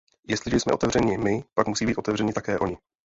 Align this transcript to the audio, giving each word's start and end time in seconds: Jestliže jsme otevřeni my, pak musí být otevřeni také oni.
Jestliže 0.27 0.59
jsme 0.59 0.73
otevřeni 0.73 1.17
my, 1.17 1.43
pak 1.53 1.67
musí 1.67 1.85
být 1.85 1.95
otevřeni 1.97 2.33
také 2.33 2.59
oni. 2.59 2.77